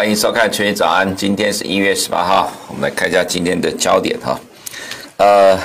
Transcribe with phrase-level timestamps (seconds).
[0.00, 4.40] 欢迎收看《全民早安》，今天是一月十八号，我们来看一下今天的焦点哈。
[5.18, 5.60] 呃，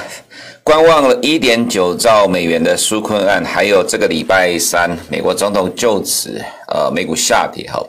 [0.62, 7.82] 观望了一点九兆美元的纾困案，还有这个礼拜三美国总统就职，呃，美股下跌哈。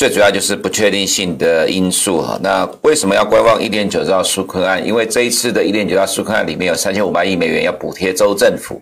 [0.00, 2.40] 最主要就是不确定性的因素哈。
[2.42, 4.82] 那为什么要观望一点九兆纾困案？
[4.82, 8.80] 因为这一次的一点九兆纾困案里面有三千五百亿美元要补贴州政府。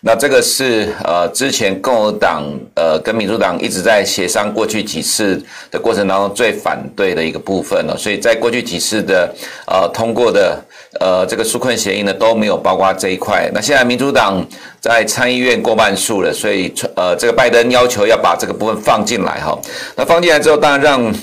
[0.00, 2.42] 那这个是呃，之前共和党
[2.74, 5.40] 呃跟民主党一直在协商过去几次
[5.70, 9.32] 的过程当中最反对的一个部分了，所以在过去几次的
[9.68, 10.60] 呃通过的
[10.98, 13.48] 呃这个纾困协议呢都没有包括这一块。
[13.54, 14.44] 那现在民主党
[14.80, 19.58] 在参议院过半数了，所以呃这个拜登要求要把这个部分放进来哈。
[19.96, 21.14] 那放进来之后，当然让。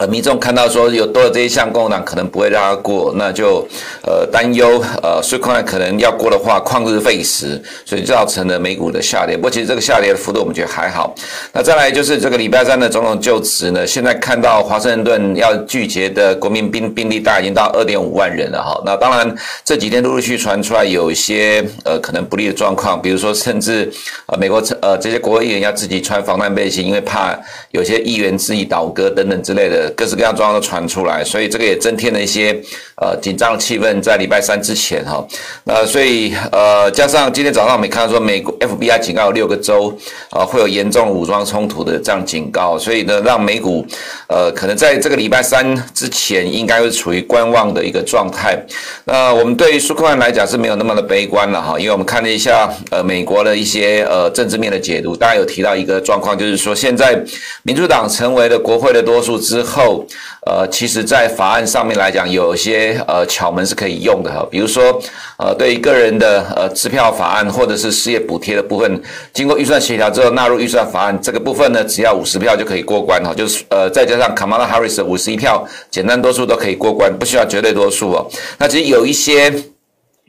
[0.00, 3.68] 呃，民众看到说有多了这一项，共和党可能不会让他过，那就
[4.02, 9.36] 呃担忧呃税宽可能要过的话，旷日费时，所以造成了美股的下跌。
[9.36, 11.14] 不过其实这个下跌的幅度我们觉得还好。
[11.52, 18.80] 那再来就是这个礼拜三的总统就职呢，现在看到华盛顿要聚集的国民兵兵力大概已经到二点五万人了哈。
[18.86, 23.92] 那当然这几天陆陆续续传出来有一些呃可能不利的状况，比如说甚至
[24.28, 27.38] 呃美国呃这些国会议员要自己穿防弹背心，因为怕
[27.72, 29.89] 有些议员自己倒戈等等之类的。
[29.96, 32.52] 各式各样状况都传出来，所以这个也增添了一些
[32.96, 35.26] 呃紧张的气氛在礼拜三之前哈。
[35.64, 39.96] 那所以呃加上今天早上我们看到说美国 FBI 警告有六个州
[40.30, 43.86] 啊会有严重武装冲突的这样警告，所以呢让美股
[44.28, 48.58] 呃可能在这个礼拜三之前应该会处于观望的一个状态。
[49.04, 57.18] 那我们对于纾困案来讲是没有那么的悲观了哈，因为我们看了一下呃美国的一些呃政治面的解读，大家有提到一个状况，就是说现在
[57.62, 59.79] 民主党成为了国会的多数之后。
[59.80, 60.04] 后，
[60.46, 65.00] 呃，其实，在法案上面来讲，有一些呃巧门是可以用的哈，比如说，
[65.38, 78.30] 呃，对于个人的呃支票法案或者是失业补贴的部分，经过预算协调之后纳入预算法案，这个部分呢，只要五十票就可以过关哈，就是呃再加上 Kamala Harris 的五十一票，简单多数都可以过关，不需要绝对多数哦。
[78.58, 79.52] 那其实有一些。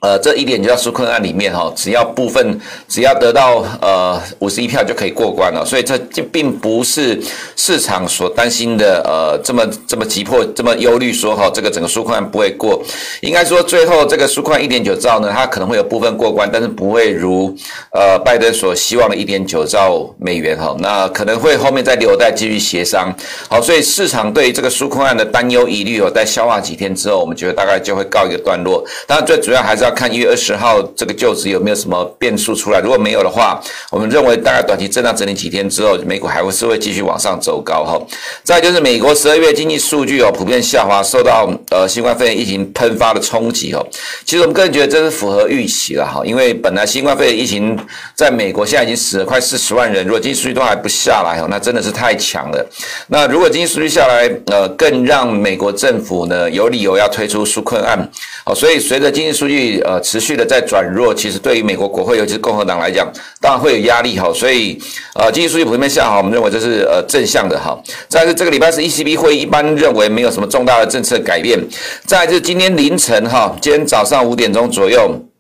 [0.02, 7.22] 呃，这一点就叫纾困案里面哈，只要部分只要得到呃五十一票就可以过关了，所以这就并不是
[7.56, 12.82] 市场所担心的呃这么这么急迫这么忧虑说哈这个整个纾困案不会过，
[13.22, 17.56] 应该说最后这个纾困一点九兆呢，它可能会有部分过关，但是不会如
[17.92, 23.16] 呃拜登所希望的一点九兆美元哈，那可能会后面再留待继续协商。
[23.48, 28.84] 好，所以市场对于这个纾困案的担忧疑虑哦，在消化几天之后，我们觉得大概就会告一个段落。
[29.06, 29.91] 当然最主要还是要。
[29.92, 32.80] 看一月二十号这个就职有没有什么变数出来？
[32.80, 38.02] 如果没有的话，我们认为大概短期震荡整理几天之后，美股还会是会继续往上走高哈。
[38.44, 43.86] 再就是美国十二月经济数据哦普遍下滑，受到呃新冠肺炎疫情喷发的冲击哦。
[44.26, 47.78] 其实我们个人觉得这是符合预期了哈，因为本来新冠肺炎疫情
[48.16, 52.66] 在美国现在已经死了快四十万人，如果经济数据都还不下来哦，那真的是太强了。
[53.08, 58.10] 那如果经济数据下来，呃，更让美国政府呢有理由要推出纾困案
[58.46, 58.56] 哦。
[58.56, 64.32] 所以随着经济数据，呃，持续的在转弱，其实对于美国国会，尤其是共和党来讲，当然会有压力哈。
[64.34, 64.82] 所以，
[65.16, 67.78] 呃，经济数据普遍向好，我们认为这是呃正向的哈。
[68.08, 71.60] 再是这个礼拜是 ECB 会议，一般认为没有什么重大的政策改变。
[72.06, 75.31] 再就是今天凌晨哈，今天早上五点钟左右。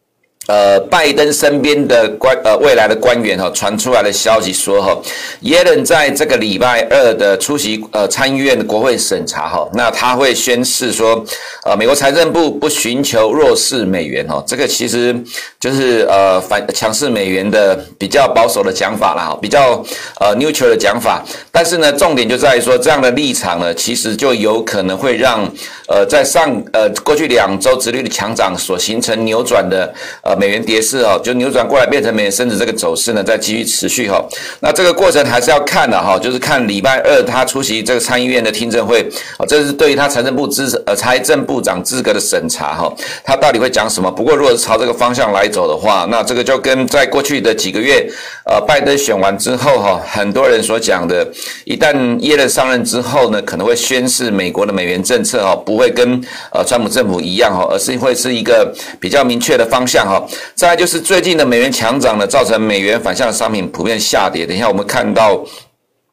[0.48, 5.00] 呃，拜登身边的官呃未来的官员哈、哦、传出来的消息说哈，
[5.42, 11.24] 耶伦在这个礼拜二的出席呃参议院的国会审查哈、哦，那他会宣誓说，
[11.64, 15.16] 呃，美国财政部不寻求弱势美元哈、哦，这个其实
[15.60, 19.82] 就是呃反强势美元的比较保守的讲法啦，比较
[20.20, 21.24] 呃 neutral 的讲法，
[21.62, 25.48] 但是呢，重点就在于说这样的立场呢，其实就有可能会让
[25.88, 30.36] 呃在上呃过去两周殖利率的强涨所形成扭转的呃。
[30.42, 34.20] 美元跌势哦，就扭转过来变成美元升值这个走势呢，再继续持续哈。
[34.62, 39.08] 那这个过程还是要看的哈，就是看礼拜二他出席这个参议院的听证会
[39.38, 42.92] 啊，这是对于他财政部资呃财政部长资格的审查哈，
[43.24, 44.10] 他到底会讲什么？
[44.10, 48.04] 不过如果是朝这个方向来走的话，那这个就跟在过去的几个月
[48.48, 51.24] 呃拜登选完之后哈，很多人所讲的，
[51.66, 56.22] 一旦耶伦上任之后呢，可能会宣示美国的美元政策哦，不会跟
[56.54, 60.22] 呃川普政府一样哦，而是会是一个比较明确的方向哈。
[60.56, 64.46] 再就是最近的美元强涨呢，造成美元反向的商品普遍下跌。
[64.46, 65.44] 等一下我们看到。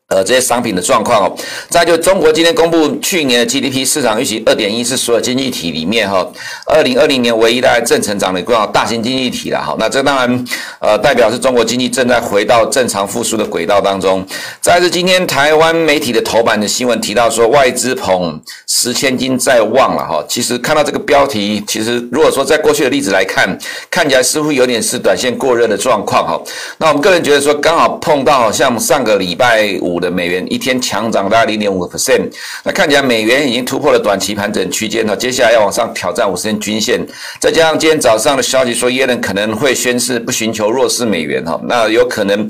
[0.08, 1.36] 呃，这些商品的状况哦，
[1.68, 6.26] 再就中国今天公布去年的 GDP 市场预期二点一，是所有经济体里面哈，
[6.64, 9.76] 二零二零年唯一大概正成长的一个大型经济体了哈。
[9.78, 10.44] 那这当然
[10.80, 14.26] 呃代表是中国经济正在回到正常复苏的轨道当中。
[14.62, 20.24] 再是今天台湾媒体的头版的新闻提到说，外资捧十千金在望了哈。
[20.26, 23.58] 其实看到这个标题，其实如果说在过去的例子来看，
[23.90, 26.40] 看起来似乎有点是短线过热的状况哈。
[26.78, 29.97] 那我们个人觉得说，刚好碰到像上个礼拜五。
[29.98, 32.22] 的美元一天强涨大概零点五个 percent。
[32.64, 37.00] 那看起来美元已经突破了短期盘整区间了，接下来要往上挑战五十天均线。
[37.40, 42.48] 再加上今天早上的消息说，耶伦可能会宣示不寻求弱势美元哈，那有可能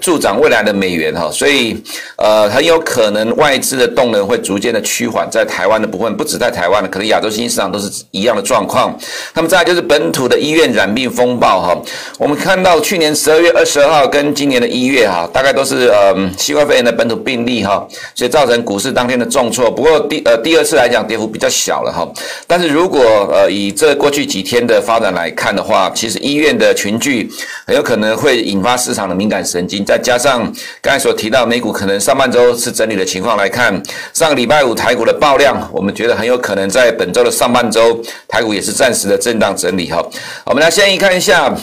[0.00, 1.82] 助长未来的美元哈，所以
[2.16, 8.96] 呃很有可能外资的动能会逐渐的趋缓，在台湾的部分，不止在台湾的，可能亚洲新兴市场都是一样的状况。
[9.34, 11.82] 那么再来就是本土的医院染病风暴哈，
[12.18, 19.70] 我们看到去年十二月二十二号跟今年的一月哈，大概都是呃新冠肺炎的本土病例哈，所以造成股市当天的重挫。
[19.70, 22.08] 不过第呃第二次来讲，跌幅比较小了哈。
[22.46, 23.02] 但是如果
[23.32, 27.30] 呃以这过去几天的发展来看的话，其实医院的群聚
[27.66, 33.82] 很有可能会引发市场的敏感神经，再加上刚才所提到美股可能上半周是整理的情况来看，
[34.12, 40.04] 上个礼拜五台股的爆量，我们觉得很有可能在本周的上半周台股也是暂时的震荡整理哈。
[40.44, 41.54] 我们来先一看一下。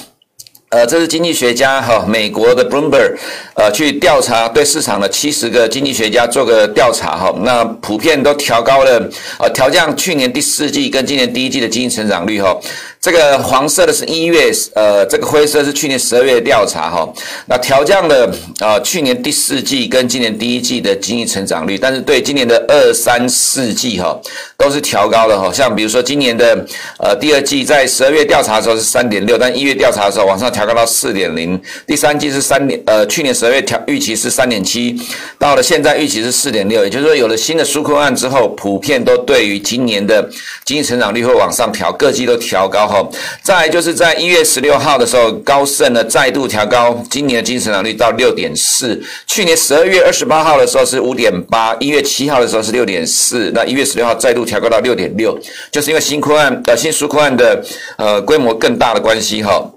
[0.69, 3.15] 呃，这是经济学家哈，美国的 Bloomberg，
[3.53, 9.09] 呃，去调查对市场的七十个经济学家做个调查哈，那普遍都调高了，
[9.39, 12.53] 呃，调降去年第四季跟今年第一季的经济成长率哈。
[12.99, 17.07] 这个黄色的是一月，呃，这个灰色是去年十二月调查哈。
[17.45, 18.29] 那调降了
[18.59, 24.19] 呃去年第四季跟今年第一季的经济成长率，但是对今年的二三四季哈
[24.57, 25.51] 都是调高的哈。
[25.53, 26.65] 像比如说今年的
[26.99, 31.59] 呃第二季在十二月调查的时候是三点六，但一月调查的时候往上调高到四点零。
[31.85, 34.99] 第三季是三点呃去年十二月调预期是三点七，
[35.37, 40.27] 到了现在预期是四点六，也就是说有了新的纾困案之后，普遍都对于今年的
[40.65, 43.05] 经济成长率会往上调，各季都调高哈。
[43.43, 49.01] 再来就是在一月十六号的时候，高盛呢再度调高今年的经济成长率到六点四。
[49.25, 55.37] 去年十二月二十八号的时候是五点八，一月七号的时候是六点四，那一月十六号再度调高到六点六，
[55.71, 57.63] 就是因为新困案呃新纾困案的
[57.97, 59.69] 呃规模更大的关系哈。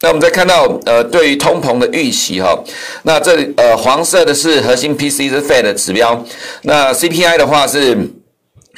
[0.00, 2.58] 那我们再看到呃对于通膨的预期哈，
[3.04, 6.24] 那这里呃黄色的是核心 P C 是 Fed 的指标，
[6.62, 7.96] 那 CPI 的话是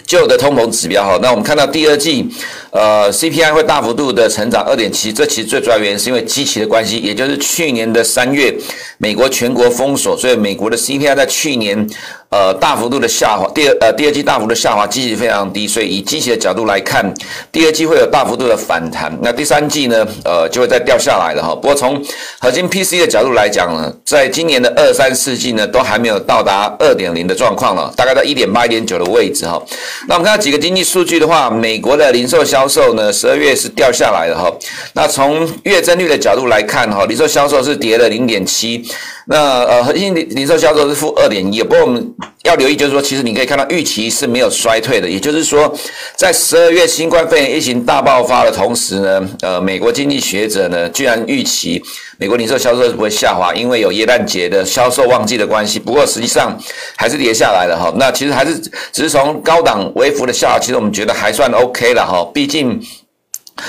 [0.06, 1.18] 旧的通膨指标哈。
[1.22, 2.28] 那我们看到第二季。
[2.74, 8.52] 呃，CPI 会大幅度的成长二点七，这其实最主要原因是因为基期的关系，也就是去年的三月，
[8.98, 11.88] 美国全国封锁，所以美国的 CPI 在去年
[12.30, 17.14] 呃大幅度的下滑，第二呃第二季大幅的下滑，基期非常低，所以以基期的角度来看，
[17.52, 21.54] 第二季会有大幅度的反弹，那第三季呢，呃就会再掉下来了哈。
[21.54, 22.02] 不过从
[22.40, 29.62] 核心 PC 的角度来讲呢，在今年的二三四季呢，都还没有到达二点零的状况了，大概在一点八、一点九的位置哈。
[30.08, 34.50] 那我们看到几个经济数据的话，美国的零售销销售呢，十二月是掉下来的哈。
[34.94, 38.82] 那从月增率的角度来看哈，零售销售是跌了零点七。
[39.26, 41.62] 那呃，核心零零售销售是负二点一。
[41.62, 42.14] 不过我们
[42.44, 45.08] 要留意，就是说，其实你可以看到预期是没有衰退的。
[45.08, 45.74] 也就是说，
[46.16, 51.82] 在十二月新冠肺炎疫情大爆发的同时呢，呃，美国经济学者呢，居然预期
[52.18, 55.78] 美国零售销售是不会下滑，因为有耶诞节的销售旺季的关系。
[55.78, 56.58] 不过实际上
[56.96, 57.92] 还是跌下来了哈。
[57.96, 62.24] 那其实还是只是从高档微幅的下滑，其实我们觉得还算 OK 了哈。
[62.32, 62.80] 毕竟。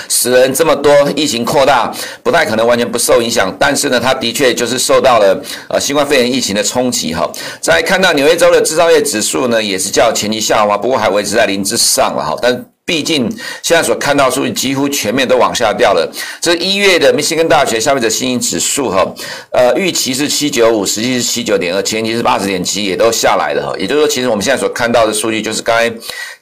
[0.09, 1.93] 死人这么多，疫情扩大，
[2.23, 3.55] 不太可能完全不受影响。
[3.59, 5.39] 但是呢，它的确就是受到了
[5.69, 7.31] 呃新冠肺炎疫情的冲击哈。
[7.61, 12.35] 再看到纽约州的制造业指数呢，也是较前期下滑，不过还维持在零之上了哈。
[12.41, 13.27] 但毕竟
[13.63, 16.07] 现在所看到数据几乎全面都往下掉了。
[16.39, 19.03] 这一月的密歇根大学消费者信心指数哈，
[19.49, 23.75] 呃，预期是七九五，实际是七九点二，前期是八十点七，也都下来了哈。
[23.79, 25.91] 也就是说，其实我们现在所看到的数据，就是刚才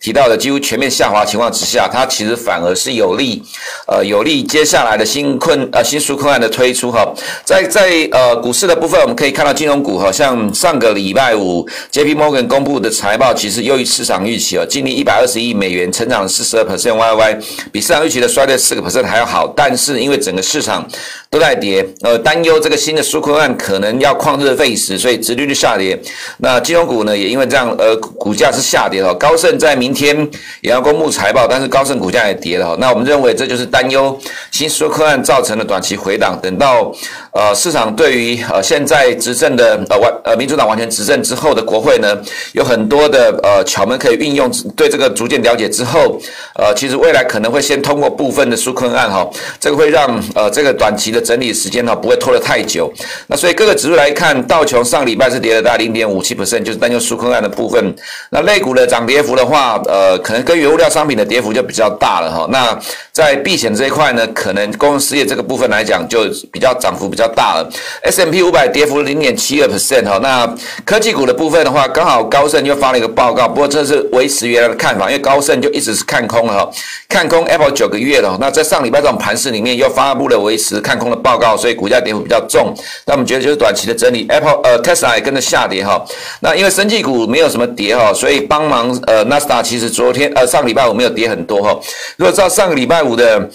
[0.04, 3.42] 提到的几乎全面下滑情况之下，它其实反而是有利，
[3.88, 7.10] 呃，有利接下来的新困呃新纾困案的推出哈。
[7.46, 16.28] 在在呃股市的部分，我们可以看到金融股好像上个礼拜五，JP Morgan 公布的财报其实优于市场预期哦，净利一百二十亿美元，成长。
[16.28, 17.40] 四十二 percent Y Y，
[17.72, 20.86] 比市场预期的衰退四个 percent 还要好，但是因为整个市场
[21.30, 25.98] 都在跌，呃，担忧这个新的纾困案可能要旷日费时，所以殖利率下跌。
[26.38, 29.14] 那金融股呢，也因为这样，呃，股价是下跌的。
[29.16, 30.16] 高盛在明天
[30.62, 32.76] 也要公布财报，但是高盛股价也跌了。
[32.80, 34.18] 那我们认为这就是担忧
[34.52, 36.92] 新纾困案造成的短期回档，等到
[37.32, 42.18] 呃市场对于呃现在执政的呃完呃民主党完全执政之后的国会呢，
[42.54, 46.20] 有很多的呃巧门可以运用，对这个逐渐了解之后。
[46.56, 49.28] 呃，其实未来可能会先通过部分的纾困案哈，
[49.60, 52.94] 这个会让呃这个短期的整理时间哈不会拖得太久。
[53.28, 57.96] 那所以各个指数来看，道琼上礼拜是跌了大概零点五七百分就是担忧纾困案的部分。
[58.30, 62.48] 那类股的涨跌幅的话，呃，可能跟原物料商品的跌幅就比较大了哈。
[62.50, 62.78] 那
[63.14, 67.70] 在避险这一块呢，可能公用事业这个部分来讲就比较涨幅比较大了。
[68.02, 70.52] S M P 五百跌幅零点七二 percent 哈，那
[70.84, 76.72] 科技股的部分的话，刚好高盛又发了一个报告，不过这是维持原来的看法，因为高盛就一直是看空了哈，
[77.08, 78.36] 看空 Apple 九个月了。
[78.42, 82.74] 那在上礼拜这种盘势里面又发布了维持看空的报告，所以股价跌幅比较重。
[83.06, 86.04] 那我们觉得就是短期的整理，Apple 呃 Tesla 也跟着下跌哈。
[86.40, 91.80] 那因为生技股没有什么跌哈，所以帮忙呃纳斯达其实昨天呃上礼拜五没有跌很多哈。
[92.18, 93.50] 如果照上个礼拜五的。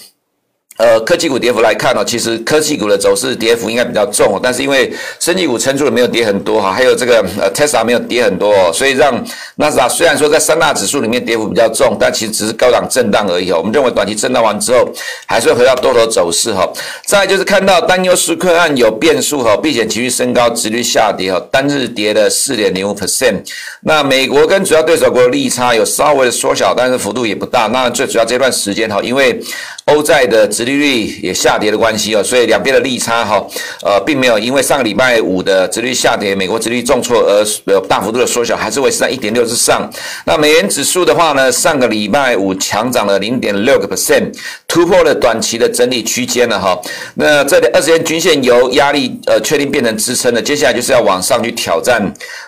[0.79, 9.21] 呃，科技股跌幅来看呢，其实科技股的走势跌幅应该比较重，但是因为生技股撑住了，没有跌很多哈，还有这个呃 Tesla 没有跌很多，所以让
[9.55, 13.51] 纳斯达虽然说在三大指数里面跌幅比较重，但其实只是高档震荡而已。
[13.51, 14.89] 我们认为短期震荡完之后，
[15.25, 16.65] 还是会回到多头走势哈。
[17.05, 23.41] 再就是看到担忧纾困案有变数哈，避险情绪升高，殖率下跌哈，单日跌了四点零五 percent。
[23.81, 27.67] 那美国跟主要对手国的利差有稍微的缩小，但是幅度也不大。
[27.67, 29.41] 那最主要这段时间哈，因为
[29.89, 33.45] 欧债的殖利率也下跌的关系哦，所以两边的利差哈，
[33.83, 39.89] 呃，并没有因为上个礼拜五的殖利率下跌，美国殖利率重挫而有大幅度的缩小，还是维持在一点六之上。
[40.25, 44.31] 那美元指数的话呢，上个礼拜五强涨了零点六个 percent，
[44.67, 46.79] 突破了短期的整理区间了哈。
[47.15, 52.01] 那这里二十天均线由压力呃确定变成支撑了，接下来就是要往上去挑战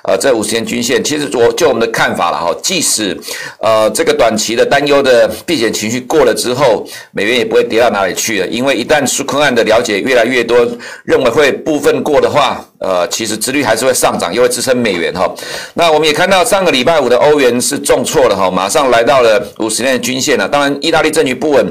[0.03, 1.03] 呃这五十天均线。
[1.03, 3.19] 其实我就我们的看法了哈，即使
[3.60, 10.68] 呃这个短期的担忧的避险情绪过了之后，美元也不会跌到哪里去了，因为一旦纾困案的了解越来越多，
[11.04, 15.34] 认为会部分过的话，呃，其实殖率还是会上涨，又会支撑美元哈。
[15.74, 20.48] 那我们也看到上个礼拜五的欧元是重挫了哈，马上来到了五十年均线了。
[20.48, 21.66] 当然，意大利政局不稳，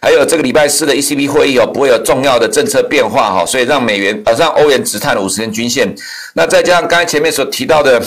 [0.00, 5.94] 还有这个礼拜四的 ECB 会议哦，不会有重要的政策变化哈，所以让美元呃让欧元直探五十年均线。
[6.34, 8.02] 那再加上刚才前面所提到的。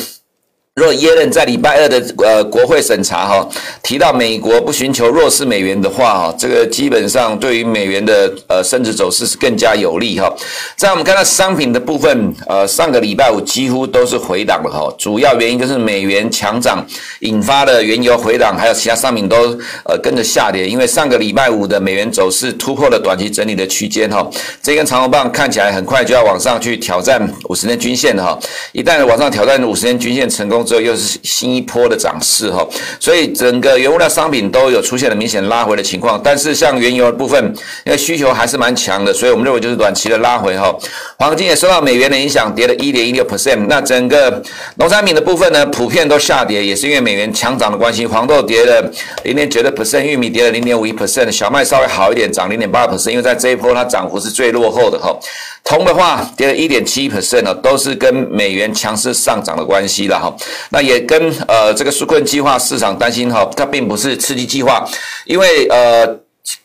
[0.75, 3.45] 若耶伦在礼拜二的呃国会审查哈
[3.83, 10.33] 提到美国不寻求弱势美元的话哈，这个基本上对于美元的呃升值走势是更加有利哈。
[10.77, 16.85] 在我们看到商品的部分，呃上个礼拜五几乎都是回档的哈，主要原因就是美元强涨
[17.21, 24.25] 引发的原油回档，还有其他商品都呃跟着下跌，因为上个礼拜五的美元走势突破了短期整理的区间哈，
[24.61, 28.39] 这根长红棒看起来很快就要往上去挑战五十天均线哈，
[28.71, 30.59] 一旦往上挑战五十天均线成功。
[30.63, 32.66] 之后又是新一波的涨势哈，
[33.00, 37.44] 所以整个原物料商品都有出现了明显拉回的情况，但是像原油的部分，
[37.86, 40.75] 因为需求还是蛮强的，所以我们认为就是短期的拉回哈。
[41.18, 43.66] 黄金也受到美元的影响，跌了一点一六 percent。
[43.68, 44.42] 那整个
[44.75, 48.06] 农产品的部分呢，普遍都下跌，也是因为美元强涨的关系。
[48.06, 48.92] 黄豆跌了
[49.24, 55.16] 零点九的 percent，玉米跌了零点五一 percent，小麦稍微好一点，涨零点八 percent，因为在这一波它涨幅是最落后的哈。
[55.63, 60.36] 铜的话跌了一点七 percent 呢，都是跟美元强势上涨的关系了哈。
[60.72, 64.84] 那也跟呃这个纾困计划市场担心哈，它并不是刺激计划，
[65.25, 66.08] 因为呃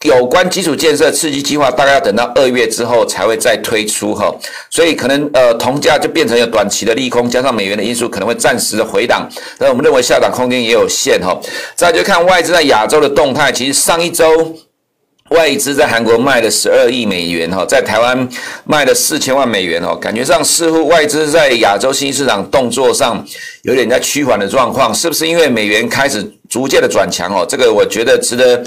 [0.04, 4.34] 有关基础建设刺激计划大概要等到二月之后才会再推出哈，
[4.70, 11.38] 所以可能呃铜价就变成有短期的利空，加上美元的因素可能会暂时的回档，但我们认为下档空间也有限哈。
[11.74, 14.56] 再就看外资在亚洲的动态，其实上一周。
[15.34, 18.28] 外资在韩国卖了十二亿美元哈，在台湾
[18.64, 23.24] 卖了四千万美元哦，感觉上似乎外资在亚洲新市场动作上
[23.62, 27.44] 有点在趋缓的状况，是不是因为美元开始逐渐的转强哦？
[27.48, 28.64] 这个我觉得值得。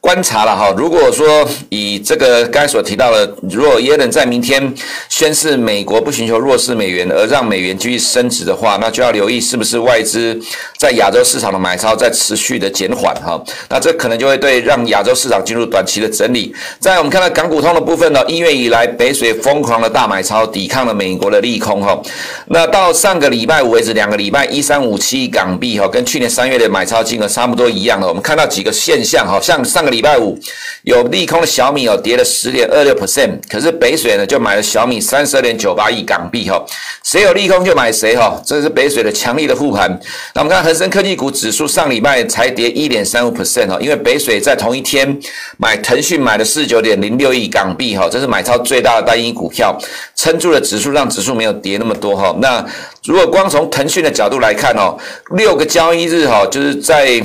[0.00, 4.74] 观察了哈，如果说以这个刚才所提到的，如果耶伦在明天
[5.10, 10.40] 宣示美国不寻求弱势美元，而让美元继续升值的话，那就要留意是不是外资
[10.78, 13.38] 在亚洲市场的买超在持续的减缓哈，
[13.68, 16.52] 那这可能就会对让亚洲市场进入短期的整理。
[16.78, 22.00] 在我们看到港股通的部分呢，一月以来北水疯狂的大买超，抵抗了美国的利空哈。
[22.46, 28.08] 那到上个礼拜五为止，两个礼拜一三五七港币哈，跟去年三月的买超金额差不多一样了。
[28.08, 29.89] 我们看到几个现象哈，像上个。
[29.90, 30.38] 礼拜五
[30.82, 36.64] 有利空的小米哦，跌了十点二六 percent，可是北水呢就买了小米三十二点九八亿港币哈，
[37.04, 39.90] 谁有利空就买谁哈，这是北水的强力的护盘。
[40.34, 45.18] 那我们看恒生科技股指数上礼拜才跌一点三五 percent 哈，因为北水在同一天
[45.58, 49.76] 买腾讯买了四九点零六亿港币哈，这是买超最大的单一股票，
[50.16, 52.34] 撑住了指数，让指数没有跌那么多哈。
[52.40, 52.64] 那
[53.04, 54.96] 如果光从腾讯的角度来看哦，
[55.36, 57.20] 六个交易日哈，就是在。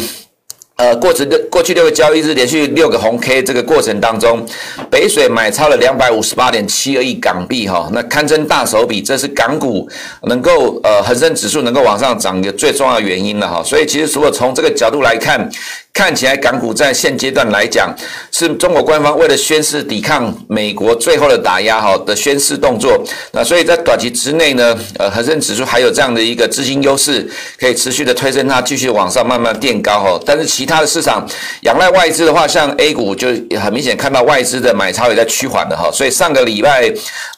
[0.77, 4.45] 呃，过去六过去六个交易日连续六个红 K，这个过程当中，
[4.89, 9.89] 北水买超了两百五十八点七二亿港币哈，那堪称大手笔，这是港股
[10.23, 13.63] 能够呃恒生指数能够往上涨的最重要原因了哈。
[13.63, 15.49] 所以其实如果从这个角度来看，
[15.95, 17.95] 看起来港股在现阶段来讲，
[18.29, 23.01] 是中国官方为了宣示抵抗美国最后的打压哈的宣示动作。
[23.31, 27.25] 那所以在短期之内呢，呃，恒生指数还有这样的一个资金优势，
[27.57, 30.19] 可以持续的推升它继续往上慢慢垫高哈。
[30.25, 31.25] 但是其他的市场
[31.61, 35.89] 仰赖外资的话，像 A 股就很明显看到外资的买超也在趋缓的哈。
[35.93, 36.93] 所以上个礼拜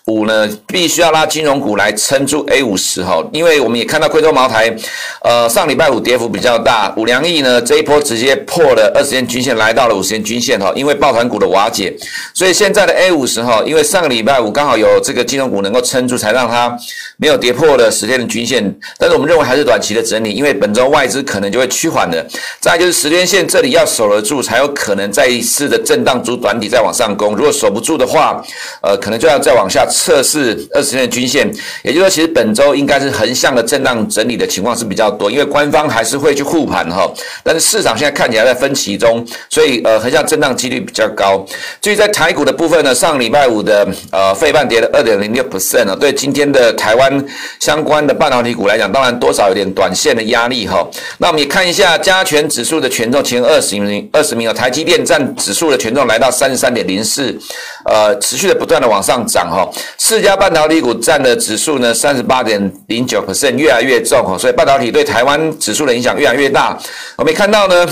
[0.07, 4.73] 五呢，必须要拉金融股来撑住 A 五十哈，因为我们也看到贵州茅台，
[5.21, 11.93] 呃，上礼拜五跌幅比较大，五粮液呢这一波直接破了二十天均线，来到了五十天均线哈，因为抱团股的瓦解，
[12.33, 16.73] 所以现在的 A 五十哈，因为上个礼拜五刚好有这个金融股能够撑住，才让它
[17.17, 22.25] 没有跌破了十天的均线，但是我们认为还是短期的整理，因为本周外资可能就会趋缓的，
[22.61, 28.41] 再就是十天线这里要守得住，才有可能再一次的震荡筑短底再往上攻，如果守不住的话，
[28.81, 29.85] 呃，可能就要再往下。
[29.97, 31.51] 测试二十天均线，
[31.83, 37.11] 也就是说，其实本周应该是横向的震荡整理的情况是比较多，因为官方还是会去护盘哈，
[37.43, 41.43] 但是市场现在看起来在分歧中，所以呃横向震荡几率比较高。
[41.81, 47.25] 至于在台股的部分呢，上礼拜五的呃费半跌了二点零六 percent 呢，对今天的台湾
[47.59, 50.87] 相关的半导体股来讲，当然多少有点短线的压力哈。
[51.17, 57.35] 那我们也看一下加权指数的权重前二十名，二十名，台积电占指数的权重来到三十三点零四，
[57.85, 59.67] 呃，持续的不断的往上涨哈。
[59.97, 66.77] 四家半导体股占的指数呢，三十八点零九 percent，越来越重哦，所以半导体对台湾指数的影响越来越大。
[67.15, 67.87] 我们看到呢。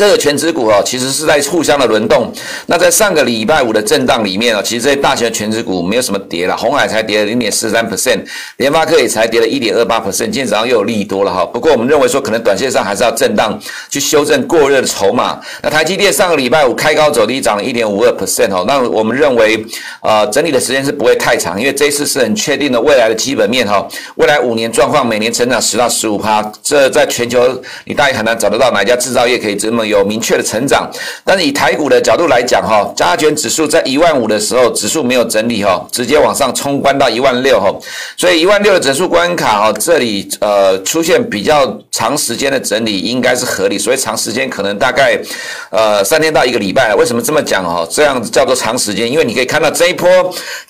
[0.00, 2.32] 各个全职股哦，其实是在互相的轮动。
[2.64, 8.24] 那在上个礼拜五的震荡里面哦，其实这些大型的全职股没有什么跌了，红海才跌了零点四三 percent，
[8.56, 10.30] 联发科也才跌了一点二八 percent。
[10.30, 11.44] 今天早上又有利多了哈。
[11.44, 15.38] 不过我们认为说，可能短线上还是要震荡去修正过热的筹码。
[15.62, 18.64] 那台积电上个礼拜五开高走低，涨了一点五二 percent 哦。
[18.66, 19.62] 那我们认为，
[20.00, 23.86] 呃，整理的时间是不会太长，因为这一次是很确定的未来的基本面哈。
[24.14, 27.46] 未来五年状况，每年成长十到十五趴，这在全球
[27.84, 29.89] 你大概很难找得到哪家制造业可以这么。
[29.90, 30.90] 有明确的成长，
[31.22, 37.70] 但是以台股的角度来讲，哈，加权指数在一万五的时候，指数没有整理，哈，直接往上冲关到一万六，哈，
[38.16, 41.66] 所以一万六的整数关卡，哈，这里呃出现比较
[42.00, 45.20] 长时间的整理，应该是合理，所以长时间可能大概
[45.70, 46.94] 呃三天到一个礼拜。
[46.94, 47.86] 为什么这么讲，哈？
[47.90, 50.08] 这样子叫做长时间，因为你可以看到这一波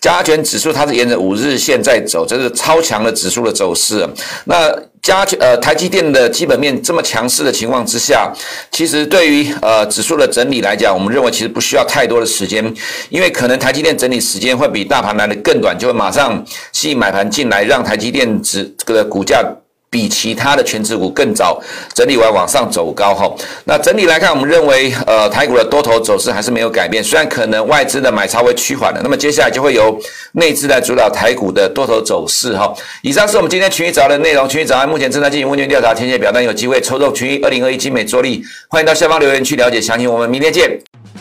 [0.00, 4.04] 加权指数它是沿着五日线在走，这是超强的指数的走势，
[4.46, 4.76] 那。
[5.02, 8.30] 加呃台积电的基本面这么强势的情况之下，
[8.70, 12.62] 其实对于呃指数的整理来讲，我们认为其实不需要太多的时间，
[13.08, 19.42] 因为可能台积电整理时间会比大盘来的更短，就会马上吸引买盘进来，让台积电指这个股价。
[19.90, 21.60] 比其他的权值股更早
[21.92, 23.28] 整理完往上走高哈，
[23.64, 29.98] 那整体来看，我们认为呃台股的多头走势还是没有改变，虽然可能外资的买超会趋缓的，那么接下来就会由
[30.32, 32.72] 内资来主导台股的多头走势哈。
[33.02, 40.70] 以上是我们今天群益早安的内容，群益早安目前正在进行问卷调查，填写表单有机会抽中群益二零二一精美桌历，欢迎到下方留言区了解详情，我们明天见。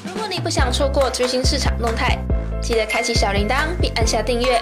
[0.05, 2.15] 如果你不想错过最新市场动态，
[2.61, 4.61] 记得开启小铃铛并按下订阅。